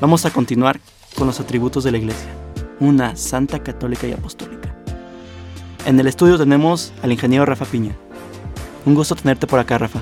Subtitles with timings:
[0.00, 0.78] Vamos a continuar
[1.16, 2.28] con los atributos de la Iglesia,
[2.78, 4.72] una santa católica y apostólica.
[5.86, 7.96] En el estudio tenemos al ingeniero Rafa Piña.
[8.86, 10.00] Un gusto tenerte por acá, Rafa.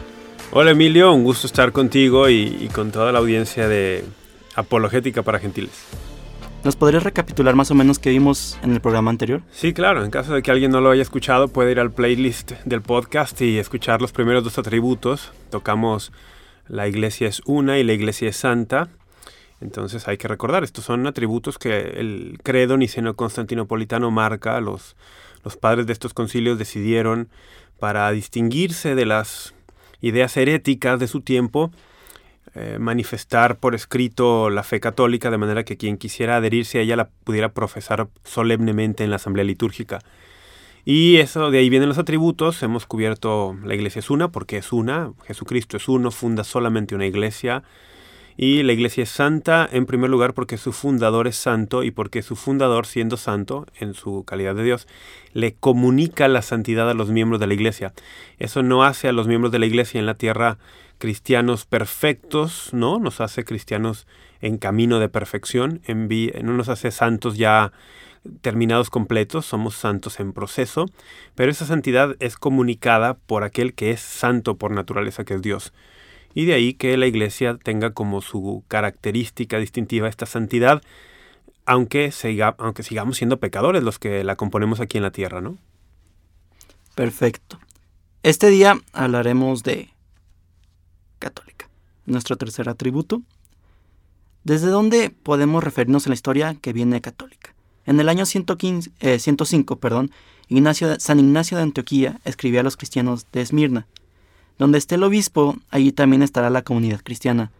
[0.53, 4.05] Hola Emilio, un gusto estar contigo y, con toda la audiencia de
[4.55, 5.87] Apologética para Gentiles.
[6.63, 9.41] ¿Nos podrías recapitular más o menos qué vimos en el programa anterior?
[9.51, 10.05] Sí, claro.
[10.05, 13.41] En caso de que alguien no lo haya escuchado, puede ir al playlist del podcast
[13.41, 15.33] y escuchar los primeros dos atributos.
[15.49, 16.13] Tocamos
[16.69, 18.91] la iglesia es una y la iglesia es santa.
[19.61, 24.97] Entonces hay que recordar, estos son atributos que el credo niceno constantinopolitano marca, los,
[25.45, 27.29] los padres de estos concilios decidieron
[27.79, 29.55] para distinguirse de las
[30.01, 31.71] ideas heréticas de su tiempo,
[32.55, 36.97] eh, manifestar por escrito la fe católica de manera que quien quisiera adherirse a ella
[36.97, 40.01] la pudiera profesar solemnemente en la asamblea litúrgica.
[40.85, 42.63] Y eso, de ahí vienen los atributos.
[42.63, 45.13] Hemos cubierto la iglesia es una, porque es una.
[45.27, 47.65] Jesucristo es uno, funda solamente una iglesia.
[48.37, 52.21] Y la iglesia es santa en primer lugar porque su fundador es santo y porque
[52.21, 54.87] su fundador, siendo santo en su calidad de Dios,
[55.33, 57.95] le comunica la santidad a los miembros de la iglesia.
[58.39, 60.59] Eso no hace a los miembros de la iglesia en la tierra
[60.99, 62.99] cristianos perfectos, ¿no?
[62.99, 64.07] Nos hace cristianos
[64.41, 66.09] en camino de perfección, en
[66.45, 67.73] no nos hace santos ya
[68.41, 70.87] terminados completos, somos santos en proceso,
[71.35, 75.73] pero esa santidad es comunicada por aquel que es santo por naturaleza, que es Dios
[76.37, 80.83] y de ahí que la iglesia tenga como su característica distintiva esta santidad,
[81.65, 82.13] aunque,
[82.59, 85.57] aunque sigamos siendo pecadores los que la componemos aquí en la tierra, ¿no?
[86.95, 87.59] Perfecto.
[88.23, 89.89] Este día hablaremos de
[91.19, 91.71] católica,
[92.05, 93.23] nuestro tercer atributo.
[94.45, 97.55] ¿Desde dónde podemos referirnos en la historia que viene católica?
[97.87, 100.11] En el año 115, 105, eh, perdón,
[100.49, 103.87] Ignacio, San Ignacio de Antioquía escribía a los cristianos de Esmirna,
[104.59, 107.53] donde esté el obispo, allí también estará la comunidad cristiana,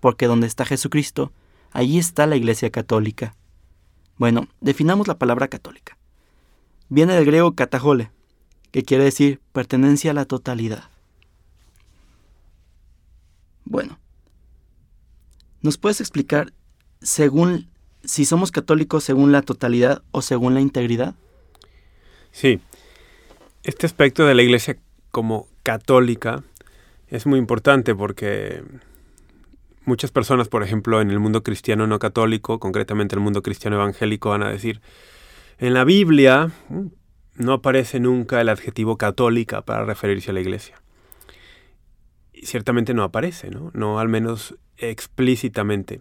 [0.00, 1.32] porque donde está Jesucristo,
[1.72, 3.34] allí está la Iglesia católica.
[4.16, 5.96] Bueno, definamos la palabra católica.
[6.88, 8.10] Viene del griego katajole,
[8.70, 10.84] que quiere decir pertenencia a la totalidad.
[13.64, 13.98] Bueno,
[15.60, 16.52] ¿nos puedes explicar
[17.00, 17.68] según
[18.04, 21.14] si somos católicos según la totalidad o según la integridad?
[22.32, 22.60] Sí.
[23.62, 24.78] Este aspecto de la Iglesia
[25.10, 26.42] como católica
[27.08, 28.62] es muy importante porque
[29.84, 34.30] muchas personas, por ejemplo, en el mundo cristiano no católico, concretamente el mundo cristiano evangélico,
[34.30, 34.80] van a decir,
[35.58, 36.86] en la Biblia mm,
[37.34, 40.80] no aparece nunca el adjetivo católica para referirse a la iglesia.
[42.32, 43.70] Y ciertamente no aparece, ¿no?
[43.74, 46.00] No al menos explícitamente.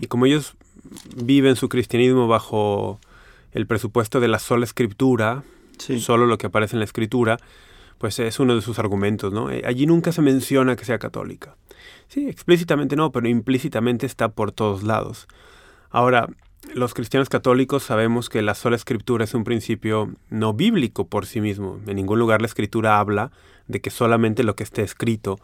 [0.00, 0.54] Y como ellos
[1.16, 3.00] viven su cristianismo bajo
[3.50, 5.42] el presupuesto de la sola escritura,
[5.78, 7.38] solo lo que aparece en la escritura,
[8.02, 9.48] pues es uno de sus argumentos, ¿no?
[9.48, 11.54] Eh, allí nunca se menciona que sea católica.
[12.08, 15.28] Sí, explícitamente no, pero implícitamente está por todos lados.
[15.88, 16.28] Ahora,
[16.74, 21.40] los cristianos católicos sabemos que la sola escritura es un principio no bíblico por sí
[21.40, 21.78] mismo.
[21.86, 23.30] En ningún lugar la escritura habla
[23.68, 25.38] de que solamente lo que esté escrito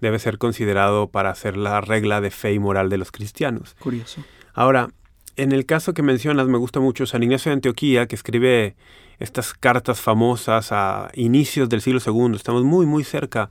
[0.00, 3.74] debe ser considerado para hacer la regla de fe y moral de los cristianos.
[3.80, 4.22] Curioso.
[4.54, 4.90] Ahora,
[5.36, 8.74] en el caso que mencionas, me gusta mucho San Ignacio de Antioquía, que escribe
[9.18, 12.36] estas cartas famosas a inicios del siglo II.
[12.36, 13.50] Estamos muy, muy cerca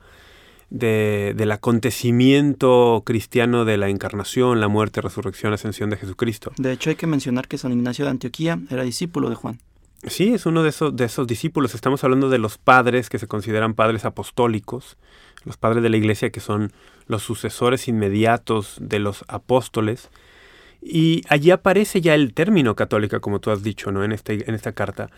[0.68, 6.52] del acontecimiento cristiano de la encarnación, la muerte, resurrección, ascensión de Jesucristo.
[6.56, 9.60] De hecho, hay que mencionar que San Ignacio de Antioquía era discípulo de Juan.
[10.08, 11.74] Sí, es uno de esos, de esos discípulos.
[11.74, 14.96] Estamos hablando de los padres que se consideran padres apostólicos,
[15.44, 16.72] los padres de la iglesia que son
[17.06, 20.10] los sucesores inmediatos de los apóstoles.
[20.80, 24.04] Y allí aparece ya el término católica, como tú has dicho, ¿no?
[24.04, 25.10] En, este, en esta carta.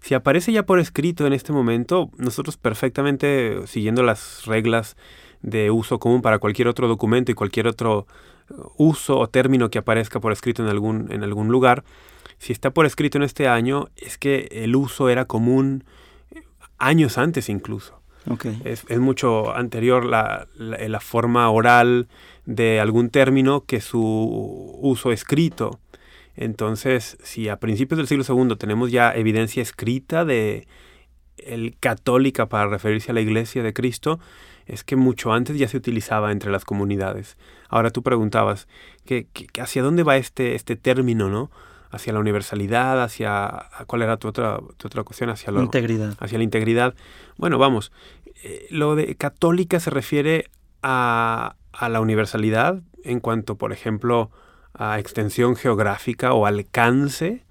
[0.00, 4.96] Si aparece ya por escrito en este momento, nosotros perfectamente siguiendo las reglas
[5.42, 8.06] de uso común para cualquier otro documento y cualquier otro
[8.50, 11.84] uh, uso o término que aparezca por escrito en algún, en algún lugar,
[12.38, 15.84] si está por escrito en este año, es que el uso era común
[16.30, 16.42] eh,
[16.78, 18.00] años antes incluso.
[18.64, 22.08] Es, mucho anterior la, la, forma oral
[22.44, 25.78] de algún término que su uso escrito.
[26.34, 30.66] Entonces, si a principios del siglo II tenemos ya evidencia escrita de
[31.38, 34.18] el católica para referirse a la iglesia de Cristo,
[34.66, 37.36] es que mucho antes ya se utilizaba entre las comunidades.
[37.68, 38.66] Ahora tú preguntabas,
[39.04, 39.28] ¿qué,
[39.60, 41.50] hacia dónde va este, este término, no?
[41.96, 43.66] Hacia la universalidad, hacia...
[43.86, 45.30] ¿Cuál era tu otra, tu otra cuestión?
[45.30, 46.14] Hacia la integridad.
[46.20, 46.94] Hacia la integridad.
[47.36, 47.90] Bueno, vamos.
[48.42, 50.50] Eh, lo de católica se refiere
[50.82, 54.30] a, a la universalidad en cuanto, por ejemplo,
[54.74, 57.44] a extensión geográfica o alcance,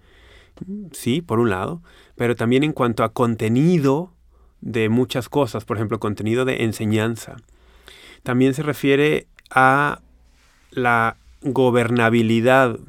[0.92, 1.82] sí, por un lado,
[2.16, 4.14] pero también en cuanto a contenido
[4.62, 7.38] de muchas cosas, por ejemplo, contenido de enseñanza.
[8.24, 10.02] También se refiere a
[10.72, 12.80] la gobernabilidad.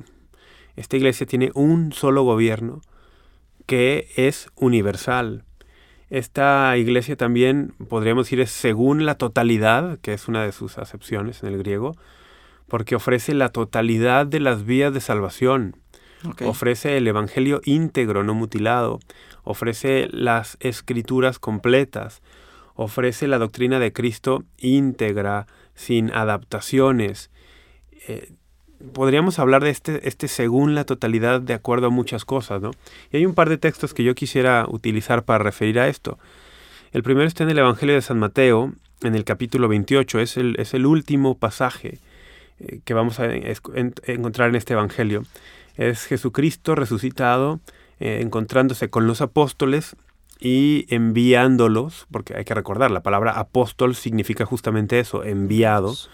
[0.76, 2.82] Esta iglesia tiene un solo gobierno
[3.66, 5.44] que es universal.
[6.08, 11.42] Esta iglesia también, podríamos decir, es según la totalidad, que es una de sus acepciones
[11.42, 11.96] en el griego,
[12.68, 15.76] porque ofrece la totalidad de las vías de salvación.
[16.44, 19.00] Ofrece el Evangelio íntegro, no mutilado.
[19.44, 22.22] Ofrece las escrituras completas.
[22.74, 27.30] Ofrece la doctrina de Cristo íntegra, sin adaptaciones.
[28.08, 28.32] Eh,
[28.92, 32.70] podríamos hablar de este, este según la totalidad de acuerdo a muchas cosas, ¿no?
[33.12, 36.18] Y hay un par de textos que yo quisiera utilizar para referir a esto.
[36.92, 40.56] El primero está en el Evangelio de San Mateo, en el capítulo 28, es el,
[40.58, 41.98] es el último pasaje
[42.60, 43.26] eh, que vamos a
[44.06, 45.24] encontrar en este Evangelio
[45.76, 47.60] es Jesucristo resucitado,
[48.00, 49.96] eh, encontrándose con los apóstoles
[50.38, 56.10] y enviándolos, porque hay que recordar, la palabra apóstol significa justamente eso, enviados.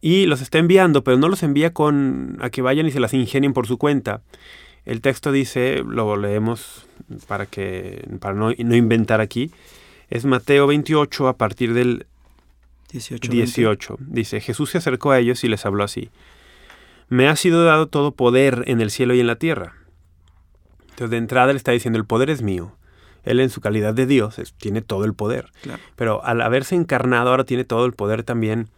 [0.00, 3.12] Y los está enviando, pero no los envía con a que vayan y se las
[3.12, 4.22] ingenien por su cuenta.
[4.86, 6.86] El texto dice, lo leemos
[7.26, 9.50] para que para no, no inventar aquí,
[10.08, 12.06] es Mateo 28 a partir del
[12.92, 13.30] 18.
[13.30, 13.96] 18.
[14.00, 16.10] Dice, Jesús se acercó a ellos y les habló así.
[17.08, 19.74] Me ha sido dado todo poder en el cielo y en la tierra.
[20.82, 22.74] Entonces de entrada le está diciendo, el poder es mío.
[23.24, 25.50] Él en su calidad de Dios tiene todo el poder.
[25.96, 28.68] Pero al haberse encarnado ahora tiene todo el poder también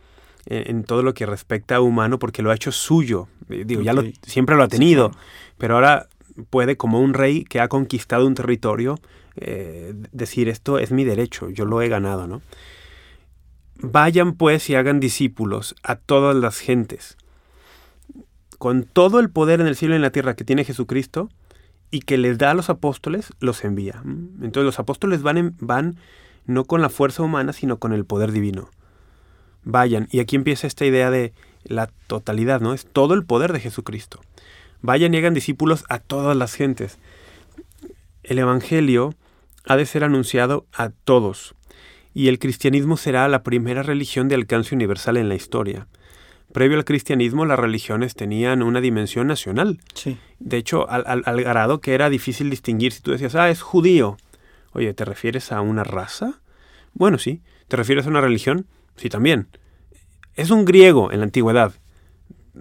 [0.47, 3.29] en, todo lo que respecta a humano porque lo ha hecho suyo.
[3.49, 5.13] Eh, digo, ya lo, siempre lo ha tenido,
[5.59, 6.09] pero ahora
[6.51, 8.99] puede como un rey que ha conquistado un territorio
[9.37, 12.43] eh, decir esto es mi derecho, yo lo he ganado, ¿no?
[13.77, 17.17] Vayan pues y hagan discípulos a todas las gentes
[18.63, 21.29] con todo el poder en el cielo y en la tierra que tiene Jesucristo
[21.91, 24.01] y que les da a los apóstoles, los envía.
[24.05, 25.97] Entonces los apóstoles van, van
[26.47, 28.71] no con la fuerza humana, sino con el poder divino.
[29.65, 31.33] Vayan, y aquí empieza esta idea de
[31.65, 32.75] la totalidad, ¿no?
[32.75, 34.21] Es todo el poder de Jesucristo.
[34.81, 36.99] Vayan y hagan discípulos a todas las gentes.
[38.23, 39.15] El Evangelio
[39.65, 41.55] ha de ser anunciado a todos,
[42.15, 45.87] y el cristianismo será la primera religión de alcance universal en la historia.
[46.53, 49.81] Previo al cristianismo, las religiones tenían una dimensión nacional.
[49.95, 50.19] Sí.
[50.39, 54.19] De hecho, al, grado que era difícil distinguir si tú decías, ah, es judío.
[54.73, 56.41] Oye, ¿te refieres a una raza?
[56.93, 57.41] Bueno, sí.
[57.69, 58.67] ¿Te refieres a una religión?
[58.97, 59.49] Sí, también.
[60.35, 61.73] Es un griego en la antigüedad.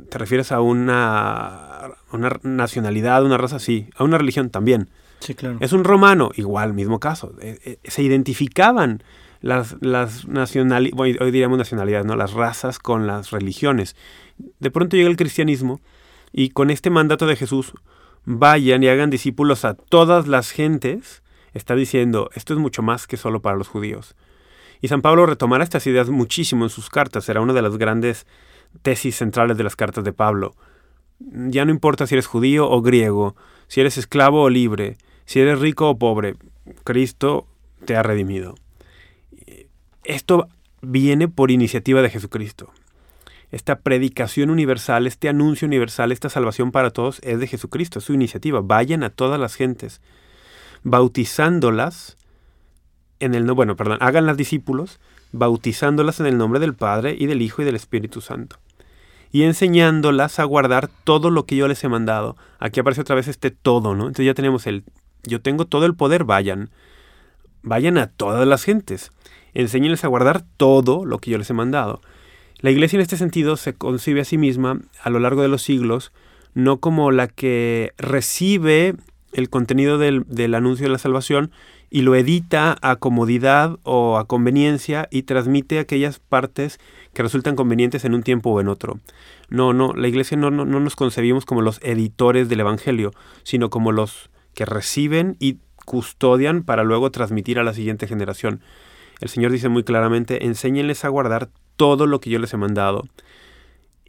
[0.09, 3.59] ¿Te refieres a una, una nacionalidad, una raza?
[3.59, 3.89] Sí.
[3.95, 4.89] A una religión también.
[5.19, 5.57] Sí, claro.
[5.59, 7.33] Es un romano, igual, mismo caso.
[7.41, 9.03] Eh, eh, se identificaban
[9.41, 12.15] las, las nacionalidades, hoy diríamos nacionalidades, ¿no?
[12.15, 13.95] las razas con las religiones.
[14.59, 15.81] De pronto llega el cristianismo
[16.31, 17.73] y con este mandato de Jesús,
[18.23, 21.23] vayan y hagan discípulos a todas las gentes,
[21.53, 24.15] está diciendo, esto es mucho más que solo para los judíos.
[24.81, 28.25] Y San Pablo retomará estas ideas muchísimo en sus cartas, será una de las grandes
[28.81, 30.55] tesis centrales de las cartas de Pablo.
[31.19, 33.35] Ya no importa si eres judío o griego,
[33.67, 36.35] si eres esclavo o libre, si eres rico o pobre,
[36.83, 37.47] Cristo
[37.85, 38.55] te ha redimido.
[40.03, 40.47] Esto
[40.81, 42.71] viene por iniciativa de Jesucristo.
[43.51, 48.13] Esta predicación universal, este anuncio universal, esta salvación para todos es de Jesucristo, es su
[48.13, 48.61] iniciativa.
[48.63, 50.01] Vayan a todas las gentes,
[50.83, 52.17] bautizándolas
[53.21, 54.99] en el bueno, perdón, hagan las discípulos,
[55.31, 58.57] bautizándolas en el nombre del Padre y del Hijo y del Espíritu Santo.
[59.31, 62.35] Y enseñándolas a guardar todo lo que yo les he mandado.
[62.59, 64.03] Aquí aparece otra vez este todo, ¿no?
[64.03, 64.83] Entonces ya tenemos el
[65.23, 66.69] yo tengo todo el poder, vayan.
[67.61, 69.11] Vayan a todas las gentes
[69.53, 72.01] enséñenles a guardar todo lo que yo les he mandado.
[72.59, 75.61] La iglesia en este sentido se concibe a sí misma a lo largo de los
[75.61, 76.11] siglos
[76.53, 78.95] no como la que recibe
[79.31, 81.51] el contenido del, anuncio de la salvación
[81.91, 86.79] y lo edita a comodidad o a conveniencia y transmite aquellas partes
[87.13, 89.00] que resultan convenientes en un tiempo o en otro.
[89.50, 93.12] No, no, la iglesia no, no, no nos concebimos como los editores del Evangelio,
[93.43, 98.62] sino como los que reciben y custodian para luego transmitir a la siguiente generación.
[99.19, 103.03] El Señor dice muy claramente, enséñenles a guardar todo lo que yo les he mandado.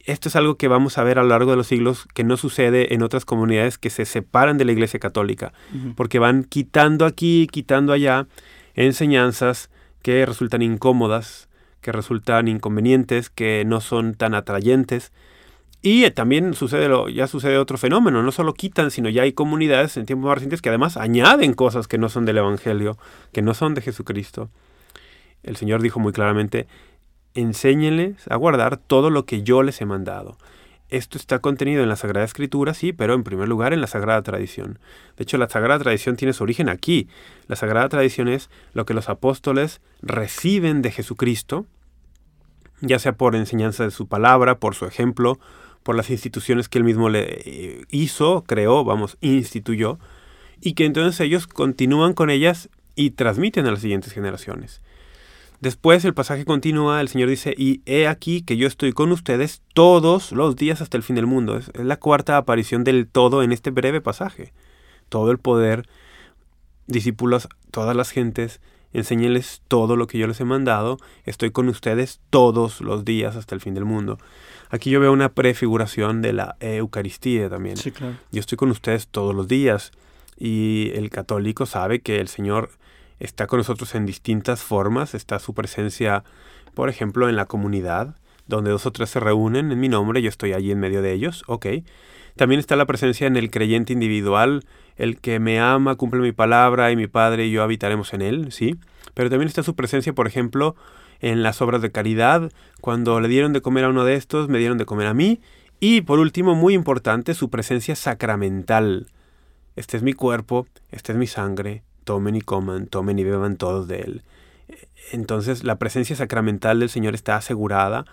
[0.05, 2.37] Esto es algo que vamos a ver a lo largo de los siglos que no
[2.37, 5.53] sucede en otras comunidades que se separan de la Iglesia Católica,
[5.97, 8.27] porque van quitando aquí, quitando allá
[8.75, 9.71] enseñanzas
[10.03, 11.49] que resultan incómodas,
[11.81, 15.13] que resultan inconvenientes, que no son tan atrayentes.
[15.83, 19.33] Y eh, también sucede lo, ya sucede otro fenómeno, no solo quitan, sino ya hay
[19.33, 22.97] comunidades en tiempos más recientes que además añaden cosas que no son del Evangelio,
[23.33, 24.49] que no son de Jesucristo.
[25.43, 26.69] El Señor dijo muy claramente,
[27.35, 30.37] enséñenles a guardar todo lo que yo les he mandado.
[30.93, 34.21] Esto está contenido en la Sagrada Escritura, sí, pero en primer lugar en la Sagrada
[34.21, 34.79] Tradición.
[35.17, 37.09] De hecho, la Sagrada Tradición tiene su origen aquí.
[37.49, 41.65] La Sagrada Tradición es lo que los apóstoles reciben de Jesucristo,
[42.83, 45.39] ya sea por enseñanza de su palabra, por su ejemplo,
[45.83, 49.99] por las instituciones que él mismo le eh, hizo, creó, vamos, instituyó,
[50.61, 54.83] y que entonces ellos continúan con ellas y transmiten a las siguientes generaciones.
[55.63, 59.63] Después el pasaje continúa, el Señor dice, y he aquí que yo estoy con ustedes
[59.75, 61.57] todos los días hasta el fin del mundo.
[61.57, 64.53] Es, la cuarta aparición del todo en este breve pasaje.
[65.09, 65.87] Todo el poder,
[66.89, 68.61] discípulos, todas las gentes,
[68.93, 73.55] enséñenles todo lo que yo les he mandado, estoy con ustedes todos los días hasta
[73.55, 74.19] el fin del mundo.
[74.69, 77.77] Aquí yo veo una prefiguración de la Eucaristía también.
[77.77, 78.17] Sí, claro.
[78.33, 79.93] Yo estoy con ustedes todos los días
[80.37, 82.71] y el católico sabe que el Señor
[83.23, 86.25] está con nosotros en distintas formas, está su presencia,
[86.75, 90.29] por ejemplo, en la comunidad, donde dos o tres se reúnen en mi nombre, yo
[90.29, 91.67] estoy allí en medio de ellos, ok.
[92.35, 94.65] También está la presencia en el creyente individual,
[94.97, 98.51] el que me ama, cumple mi palabra y mi Padre y yo habitaremos en él,
[98.51, 98.77] ¿sí?
[99.15, 100.75] Pero también está su presencia, por ejemplo,
[101.21, 102.51] en las obras de caridad.
[102.81, 105.41] Cuando le dieron de comer a uno de estos, me dieron de comer a mí.
[105.79, 109.07] Y por último, muy importante, su presencia sacramental.
[109.77, 113.89] Este es mi cuerpo, esta es mi sangre, tomen y coman, tomen y beban todos
[113.89, 114.23] de él.
[115.13, 118.05] Entonces la presencia sacramental del Señor está asegurada,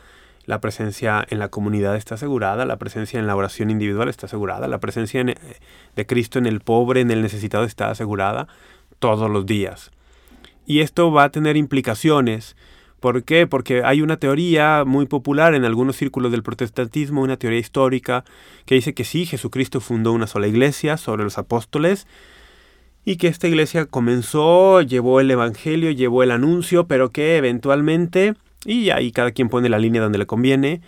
[0.46, 4.68] la presencia en la comunidad está asegurada, la presencia en la oración individual está asegurada,
[4.68, 8.48] la presencia de Cristo en el pobre, en el necesitado está asegurada
[8.98, 9.92] todos los días.
[10.66, 12.56] Y esto va a tener implicaciones
[13.00, 13.48] ¿Por qué?
[13.48, 18.26] Porque hay una teoría muy popular en algunos círculos del protestantismo, una teoría histórica,
[18.66, 22.08] que dice que sí, Jesucristo fundó una sola iglesia sobre los apóstoles
[23.06, 28.90] y que esta iglesia comenzó, llevó el Evangelio, llevó el anuncio, pero que eventualmente, y
[28.90, 30.82] ahí cada quien pone la línea donde le conviene,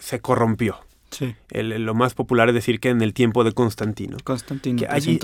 [0.00, 0.76] se corrompió.
[1.50, 4.16] lo más popular es decir que en el tiempo de Constantino.
[4.22, 5.18] Constantino, allí,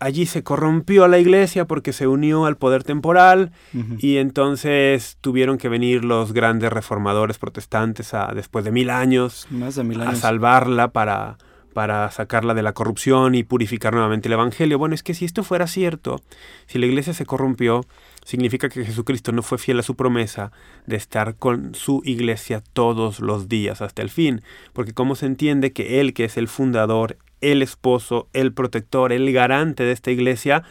[0.00, 3.52] allí, se corrompió la iglesia porque se unió al poder temporal
[3.98, 9.76] y entonces tuvieron que venir los grandes reformadores protestantes a, después de mil años, Más
[9.76, 10.14] de mil años.
[10.14, 11.38] a salvarla para,
[11.72, 14.78] para sacarla de la corrupción y purificar nuevamente el Evangelio.
[14.78, 16.20] Bueno, es que si esto fuera cierto,
[16.66, 17.84] si la iglesia se corrompió,
[18.24, 20.52] significa que Jesucristo no fue fiel a su promesa
[20.86, 25.72] de estar con su iglesia todos los días hasta el fin, porque cómo se entiende
[25.72, 30.62] que Él, que es el fundador, el esposo, el protector, el garante de esta iglesia,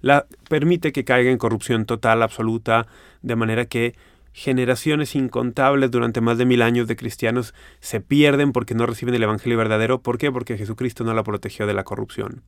[0.00, 2.86] la permite que caiga en corrupción total, absoluta,
[3.22, 3.94] de manera que
[4.32, 9.22] generaciones incontables durante más de mil años de cristianos se pierden porque no reciben el
[9.22, 10.00] Evangelio verdadero.
[10.00, 10.30] ¿Por qué?
[10.30, 12.42] Porque Jesucristo no la protegió de la corrupción.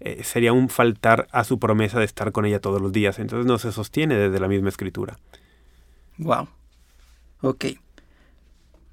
[0.00, 3.18] Eh, sería un faltar a su promesa de estar con ella todos los días.
[3.18, 5.18] Entonces no se sostiene desde la misma escritura.
[6.18, 6.48] Wow.
[7.40, 7.66] Ok.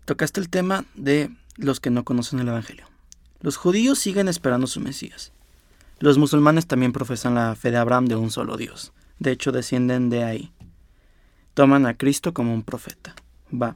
[0.06, 2.86] Tocaste el tema de los que no conocen el Evangelio.
[3.42, 5.32] Los judíos siguen esperando su Mesías.
[6.00, 8.92] Los musulmanes también profesan la fe de Abraham de un solo Dios.
[9.20, 10.52] De hecho, descienden de ahí
[11.56, 13.16] toman a Cristo como un profeta.
[13.52, 13.76] Va.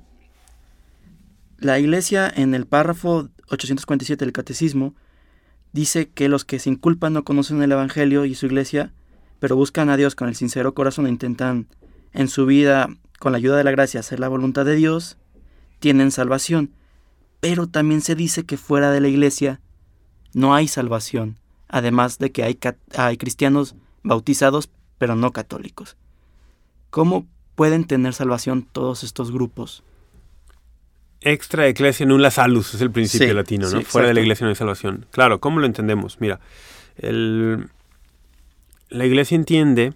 [1.58, 4.94] La iglesia en el párrafo 847 del Catecismo
[5.74, 8.94] dice que los que se inculpan no conocen el Evangelio y su iglesia,
[9.40, 11.68] pero buscan a Dios con el sincero corazón e intentan
[12.14, 15.18] en su vida, con la ayuda de la gracia, hacer la voluntad de Dios,
[15.80, 16.72] tienen salvación.
[17.40, 19.62] Pero también se dice que fuera de la iglesia
[20.34, 21.38] no hay salvación,
[21.70, 22.60] además de que hay,
[22.98, 25.96] hay cristianos bautizados pero no católicos.
[26.90, 27.28] ¿Cómo
[27.60, 29.84] pueden tener salvación todos estos grupos.
[31.20, 33.82] Extra eclesia nulla salus es el principio latino, ¿no?
[33.82, 35.08] Fuera de la iglesia no hay salvación.
[35.12, 36.22] Claro, ¿cómo lo entendemos?
[36.22, 36.40] Mira,
[37.02, 37.66] la
[39.06, 39.92] iglesia entiende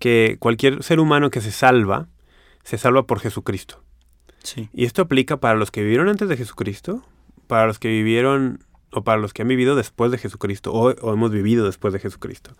[0.00, 2.08] que cualquier ser humano que se salva,
[2.64, 3.84] se salva por Jesucristo.
[4.42, 4.68] Sí.
[4.72, 7.06] Y esto aplica para los que vivieron antes de Jesucristo,
[7.46, 11.30] para los que vivieron o para los que han vivido después de Jesucristo o, hemos
[11.30, 12.52] vivido después de Jesucristo.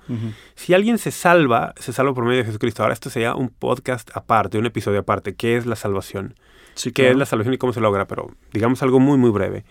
[0.54, 2.82] Si alguien se salva, se salva por medio de Jesucristo.
[2.82, 5.34] Ahora esto sería un podcast aparte, un episodio aparte.
[5.34, 6.34] ¿Qué es la salvación?
[6.74, 8.06] Sí, ¿Qué es la salvación y cómo se logra?
[8.06, 9.64] Pero digamos algo muy, muy breve.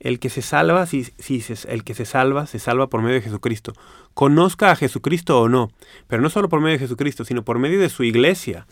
[0.00, 3.22] El que se salva, si, si el que se salva, se salva por medio de
[3.22, 3.74] Jesucristo.
[4.14, 5.70] Conozca a Jesucristo o no,
[6.08, 8.66] pero no solo por medio de Jesucristo, sino por medio de su iglesia.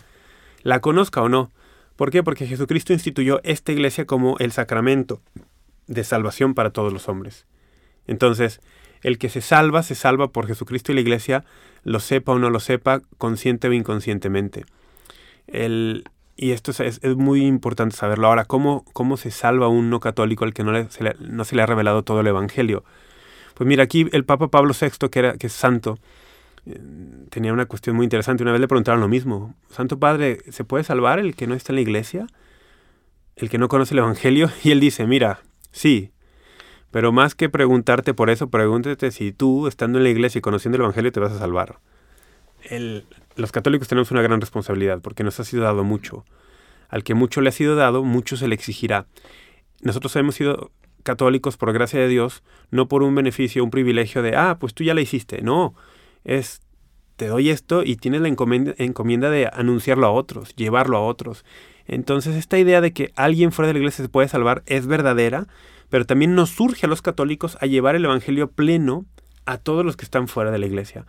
[0.63, 1.53] La conozca o no.
[1.97, 2.23] ¿Por qué?
[2.23, 5.21] Porque Jesucristo instituyó esta iglesia como el sacramento
[5.88, 7.47] de salvación para todos los hombres.
[8.07, 8.61] Entonces,
[9.02, 11.45] el que se salva, se salva por Jesucristo y la iglesia,
[11.83, 14.64] lo sepa o no lo sepa, consciente o inconscientemente.
[15.47, 16.04] El,
[16.37, 18.28] y esto es, muy importante saberlo.
[18.28, 21.57] Ahora, ¿cómo, ¿cómo se salva un no católico al que no, se le, no se
[21.57, 22.85] le ha revelado todo el Evangelio?
[23.54, 25.99] Pues mira, aquí el Papa Pablo VI, que, era, que es santo,
[26.66, 26.80] eh,
[27.30, 28.42] tenía una cuestión muy interesante.
[28.42, 29.54] Una vez le preguntaron lo mismo.
[29.68, 32.26] Santo Padre, ¿se puede salvar el que no está en la iglesia?
[33.37, 34.50] ¿El que no conoce el Evangelio?
[34.62, 35.40] Y él dice, mira,
[35.71, 36.13] sí,
[36.91, 40.77] pero más que preguntarte por eso, pregúntate si tú, estando en la iglesia y conociendo
[40.77, 41.79] el Evangelio, te vas a salvar.
[43.37, 46.25] Los católicos tenemos una gran responsabilidad porque nos ha sido dado mucho.
[46.89, 49.07] Al que mucho le ha sido dado, mucho se le exigirá.
[49.83, 50.73] Nosotros hemos sido
[51.03, 54.83] católicos por gracia de Dios, no por un beneficio, un privilegio de, ah, pues tú
[54.83, 55.43] ya la hiciste.
[55.43, 55.75] No,
[56.25, 56.61] es,
[57.17, 61.45] te doy esto y tienes la encomienda de anunciarlo a otros, llevarlo a otros.
[61.88, 65.49] Entonces esta idea de que alguien fuera de la iglesia se puede salvar es verdadera,
[65.88, 69.07] pero también nos surge a los católicos a llevar el Evangelio pleno
[69.47, 71.07] a todos los que están fuera de la iglesia.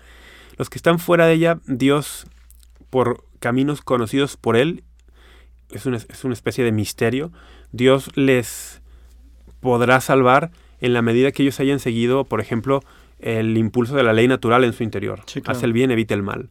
[0.58, 2.26] Los que están fuera de ella, Dios,
[2.90, 4.84] por caminos conocidos por Él,
[5.70, 7.32] es una, es una especie de misterio,
[7.72, 8.82] Dios les
[9.60, 12.82] podrá salvar en la medida que ellos hayan seguido, por ejemplo,
[13.20, 15.22] el impulso de la ley natural en su interior.
[15.46, 16.50] Hace el bien, evita el mal.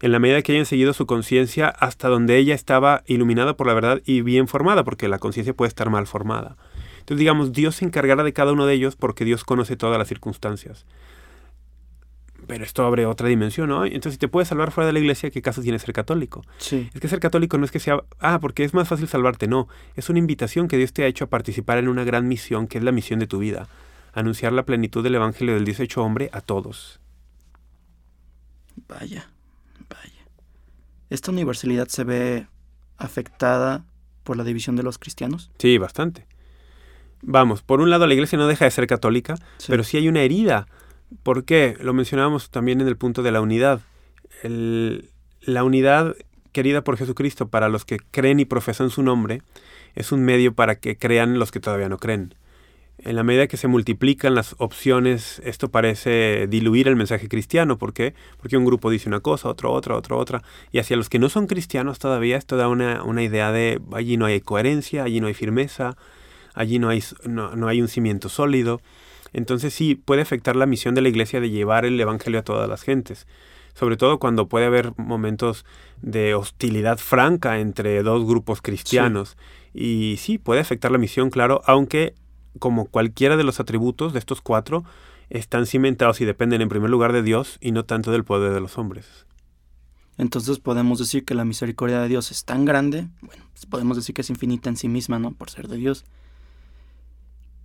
[0.00, 3.74] En la medida que hayan seguido su conciencia hasta donde ella estaba iluminada por la
[3.74, 6.56] verdad y bien formada, porque la conciencia puede estar mal formada.
[7.00, 10.08] Entonces, digamos, Dios se encargará de cada uno de ellos porque Dios conoce todas las
[10.08, 10.84] circunstancias
[12.48, 13.84] pero esto abre otra dimensión, ¿no?
[13.84, 16.44] Entonces, si te puedes salvar fuera de la iglesia, ¿qué caso tiene ser católico?
[16.56, 16.88] Sí.
[16.94, 19.68] Es que ser católico no es que sea, ah, porque es más fácil salvarte, no.
[19.96, 22.78] Es una invitación que Dios te ha hecho a participar en una gran misión, que
[22.78, 23.68] es la misión de tu vida.
[24.14, 27.00] Anunciar la plenitud del Evangelio del 18 hombre a todos.
[28.88, 29.37] Vaya, vaya.
[31.10, 32.46] ¿Esta universalidad se ve
[32.96, 33.84] afectada
[34.24, 35.50] por la división de los cristianos?
[35.58, 36.26] Sí, bastante.
[37.22, 39.36] Vamos, por un lado la iglesia no deja de ser católica,
[39.66, 40.68] pero sí hay una herida
[41.22, 41.76] ¿Por qué?
[41.80, 43.80] Lo mencionábamos también en el punto de la unidad.
[44.42, 46.16] la unidad
[46.52, 49.42] querida por Jesucristo para los que creen y profesan su nombre
[49.94, 52.34] es un medio para que crean los que todavía no creen.
[52.98, 57.78] En la medida que se multiplican las opciones, esto parece diluir el mensaje cristiano.
[57.78, 58.14] ¿Por qué?
[58.38, 60.42] Porque un grupo dice una cosa, otro otra, otro otra.
[60.72, 64.16] Y hacia los que no son cristianos todavía esto da una, una idea de allí
[64.16, 65.96] no hay coherencia, allí no hay firmeza,
[66.54, 68.80] allí no hay, no hay un cimiento sólido.
[69.32, 72.68] Entonces sí, puede afectar la misión de la iglesia de llevar el Evangelio a todas
[72.68, 73.26] las gentes.
[73.74, 75.64] Sobre todo cuando puede haber momentos
[76.02, 79.36] de hostilidad franca entre dos grupos cristianos.
[79.72, 82.14] Y sí, puede afectar la misión, claro, aunque
[82.58, 84.84] como cualquiera de los atributos de estos cuatro,
[85.30, 88.60] están cimentados y dependen en primer lugar de Dios y no tanto del poder de
[88.60, 89.26] los hombres.
[90.16, 94.22] Entonces podemos decir que la misericordia de Dios es tan grande, bueno, podemos decir que
[94.22, 95.32] es infinita en sí misma, ¿no?
[95.32, 96.04] Por ser de Dios,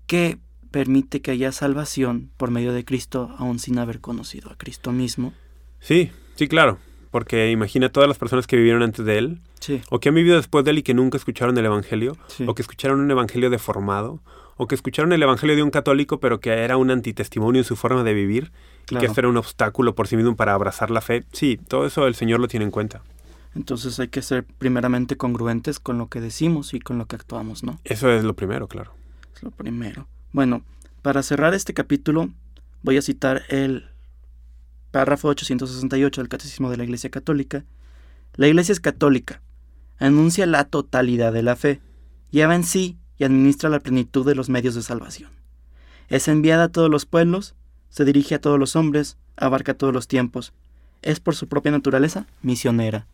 [0.06, 0.38] que
[0.70, 5.34] permite que haya salvación por medio de Cristo aún sin haber conocido a Cristo mismo.
[5.80, 6.78] Sí, sí, claro,
[7.10, 9.42] porque imagina todas las personas que vivieron antes de Él,
[9.90, 12.62] o que han vivido después de Él y que nunca escucharon el Evangelio, o que
[12.62, 14.20] escucharon un Evangelio deformado,
[14.58, 17.76] o que escucharon el Evangelio de un católico pero que era un antitestimonio en su
[17.76, 18.52] forma de vivir,
[18.90, 21.24] y que esto era un obstáculo por sí mismo para abrazar la fe.
[21.32, 23.02] Sí, todo eso el Señor lo tiene en cuenta.
[23.56, 27.64] Entonces hay que ser primeramente congruentes con lo que decimos y con lo que actuamos,
[27.64, 27.80] ¿no?
[27.84, 28.94] Eso es lo primero, claro.
[29.36, 30.08] Es lo primero.
[30.32, 30.64] Bueno,
[31.02, 32.30] para cerrar este capítulo
[32.82, 33.86] voy a citar el
[34.92, 37.64] párrafo 868 del Catecismo de la Iglesia Católica.
[38.36, 39.42] La Iglesia es católica,
[40.00, 41.82] anuncia la totalidad de la fe,
[42.32, 45.32] lleva en sí administra la plenitud de los medios de salvación.
[46.10, 47.56] Es enviada a todos los pueblos,
[47.90, 50.54] se dirige a todos los hombres, abarca todos los tiempos.
[51.02, 53.08] Es por su propia naturaleza misionera.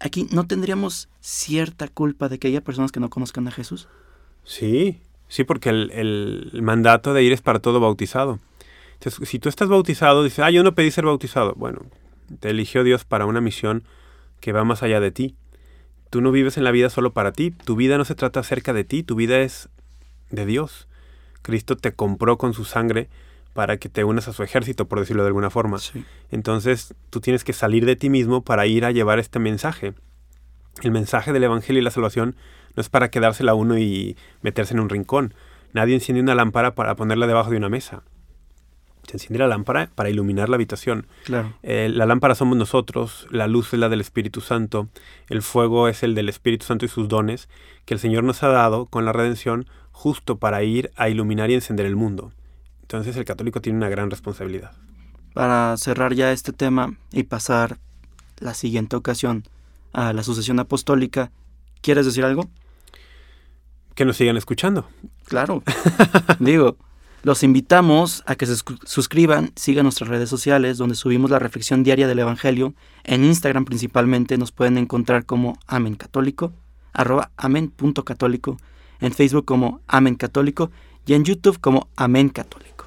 [0.00, 3.88] Aquí no tendríamos cierta culpa de que haya personas que no conozcan a Jesús.
[4.44, 5.00] Sí,
[5.32, 8.38] Sí, porque el, mandato de ir es para todo bautizado.
[8.98, 11.54] Entonces, si tú estás bautizado, dices, ah, yo no pedí ser bautizado.
[11.56, 11.86] Bueno,
[12.40, 13.82] te eligió Dios para una misión
[14.40, 15.34] que va más allá de ti.
[16.12, 17.52] Tú no vives en la vida solo para ti.
[17.52, 19.02] Tu vida no se trata acerca de ti.
[19.02, 19.70] Tu vida es
[20.30, 20.86] de Dios.
[21.40, 23.08] Cristo te compró con su sangre
[23.54, 25.78] para que te unas a su ejército, por decirlo de alguna forma.
[26.30, 29.94] Entonces, tú tienes que salir de ti mismo para ir a llevar este mensaje.
[30.82, 32.36] El mensaje del Evangelio y la salvación
[32.76, 35.32] no es para quedársela uno y meterse en un rincón.
[35.72, 38.02] Nadie enciende una lámpara para ponerla debajo de una mesa.
[39.12, 41.06] Se enciende la lámpara para iluminar la habitación.
[41.24, 41.52] Claro.
[41.62, 44.88] Eh, la lámpara somos nosotros, la luz es la del Espíritu Santo,
[45.28, 47.50] el fuego es el del Espíritu Santo y sus dones,
[47.84, 51.54] que el Señor nos ha dado con la redención justo para ir a iluminar y
[51.54, 52.32] encender el mundo.
[52.80, 54.72] Entonces el católico tiene una gran responsabilidad.
[55.34, 57.76] Para cerrar ya este tema y pasar
[58.38, 59.44] la siguiente ocasión
[59.92, 61.30] a la sucesión apostólica,
[61.82, 62.48] ¿quieres decir algo?
[63.94, 64.88] que nos sigan escuchando.
[65.24, 65.62] Claro.
[66.38, 66.76] Digo,
[67.22, 72.08] los invitamos a que se suscriban, sigan nuestras redes sociales donde subimos la reflexión diaria
[72.08, 72.74] del Evangelio.
[73.04, 76.52] En Instagram principalmente nos pueden encontrar como Amén Católico.
[76.92, 78.58] arroba amen.católico,
[79.00, 80.70] en Facebook como Amen Católico
[81.06, 82.86] y en YouTube como Amen Católico.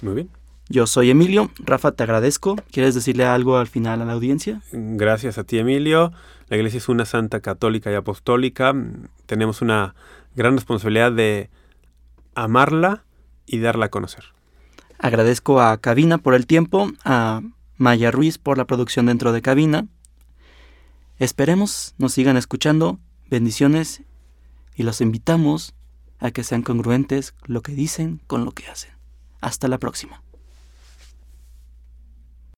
[0.00, 0.30] Muy bien.
[0.68, 1.50] Yo soy Emilio.
[1.58, 2.56] Rafa, te agradezco.
[2.72, 4.62] ¿Quieres decirle algo al final a la audiencia?
[4.72, 6.12] Gracias a ti, Emilio.
[6.48, 8.74] La iglesia es una santa católica y apostólica.
[9.26, 9.94] Tenemos una
[10.34, 11.50] gran responsabilidad de
[12.34, 13.05] amarla
[13.46, 14.24] y darla a conocer.
[14.98, 17.42] Agradezco a Cabina por el tiempo, a
[17.76, 19.86] Maya Ruiz por la producción dentro de Cabina.
[21.18, 22.98] Esperemos nos sigan escuchando.
[23.28, 24.02] Bendiciones
[24.76, 25.74] y los invitamos
[26.18, 28.92] a que sean congruentes lo que dicen con lo que hacen.
[29.40, 30.22] Hasta la próxima.